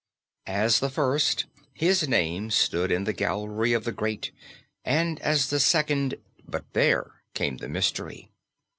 As 0.47 0.79
the 0.79 0.89
first, 0.89 1.45
his 1.75 2.07
name 2.07 2.49
stood 2.49 2.91
in 2.91 3.03
the 3.03 3.13
gallery 3.13 3.71
of 3.73 3.83
the 3.83 3.91
great, 3.91 4.31
and 4.83 5.19
as 5.21 5.51
the 5.51 5.59
second 5.59 6.15
but 6.43 6.65
there 6.73 7.21
came 7.35 7.57
the 7.57 7.69
mystery! 7.69 8.31